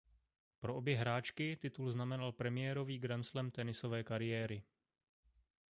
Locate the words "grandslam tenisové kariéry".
2.99-4.63